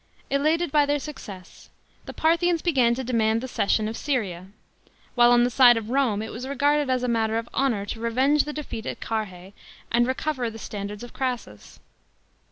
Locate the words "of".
3.87-3.95, 7.37-7.47, 11.03-11.13